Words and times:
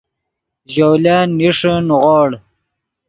ژولن 0.73 1.27
نیݰے 1.37 1.73
نیغوڑ 1.87 2.29